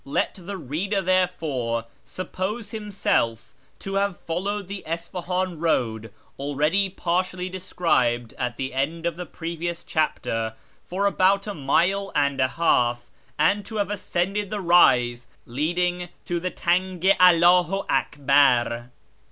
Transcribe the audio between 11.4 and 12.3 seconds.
a mile